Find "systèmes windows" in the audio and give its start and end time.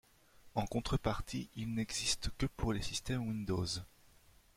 2.81-3.83